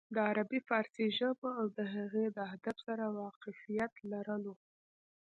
[0.15, 4.53] د عربي فارسي ژبو او د هغې د ادب سره واقفيت لرلو